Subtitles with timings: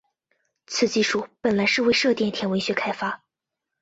[0.65, 3.21] 此技术本来是为射电天文学开发。